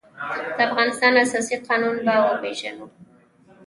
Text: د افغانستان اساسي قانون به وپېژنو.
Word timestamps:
د 0.55 0.57
افغانستان 0.67 1.13
اساسي 1.23 1.55
قانون 1.67 1.95
به 2.05 2.13
وپېژنو. 2.25 2.85